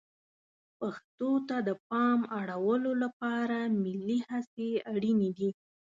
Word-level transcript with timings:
پښتو 0.79 1.31
ته 1.47 1.57
د 1.67 1.69
پام 1.89 2.19
اړولو 2.39 2.91
لپاره 3.03 3.57
ملي 3.83 4.19
هڅې 4.29 4.69
اړینې 4.93 5.29
دي. 5.37 5.49